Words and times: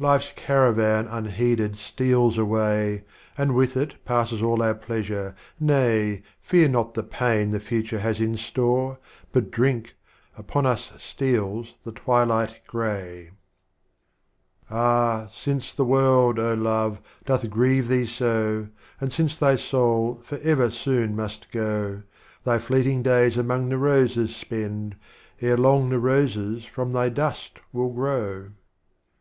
Life's 0.00 0.32
Caravan 0.34 1.06
unheeded 1.06 1.76
steals 1.76 2.36
away, 2.36 3.04
And 3.38 3.54
with 3.54 3.76
it 3.76 4.04
passes 4.04 4.42
all 4.42 4.62
our 4.64 4.74
Pleasure, 4.74 5.36
nay, 5.60 6.24
Fear 6.42 6.70
not 6.70 6.94
the 6.94 7.04
Pain 7.04 7.52
the 7.52 7.60
Future 7.60 8.00
has 8.00 8.20
in 8.20 8.36
Store,— 8.36 8.98
But 9.32 9.52
drink, 9.52 9.94
upon 10.36 10.66
us 10.66 10.92
steals 10.98 11.74
the 11.84 11.92
Twilight 11.92 12.62
gray. 12.66 13.30
32 14.66 14.66
Strophes 14.66 14.70
of 14.70 14.72
Oma/r 14.72 14.76
Khayydm. 14.76 14.76
Ah, 14.76 15.30
since 15.32 15.74
the 15.76 15.84
World, 15.84 16.40
oh, 16.40 16.54
Love, 16.54 17.00
doth 17.24 17.48
grieve 17.48 17.86
thee 17.86 18.06
so, 18.06 18.66
And 19.00 19.12
since 19.12 19.38
Thy 19.38 19.54
Soul, 19.54 20.20
forever 20.24 20.72
soon 20.72 21.14
must 21.14 21.48
go. 21.52 22.02
Thy 22.42 22.58
Fleeting 22.58 23.04
Days 23.04 23.38
among 23.38 23.68
the 23.68 23.78
Roses 23.78 24.34
spend, 24.34 24.96
Ere 25.40 25.56
long 25.56 25.90
the 25.90 26.00
Roses 26.00 26.64
from 26.64 26.92
Tliy 26.92 27.14
Dust 27.14 27.60
will 27.72 27.92
grow. 27.92 28.48